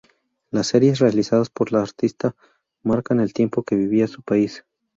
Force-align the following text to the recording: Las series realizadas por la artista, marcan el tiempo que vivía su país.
Las 0.49 0.65
series 0.65 0.97
realizadas 0.97 1.51
por 1.51 1.71
la 1.71 1.83
artista, 1.83 2.35
marcan 2.81 3.19
el 3.19 3.33
tiempo 3.33 3.61
que 3.61 3.75
vivía 3.75 4.07
su 4.07 4.23
país. 4.23 4.65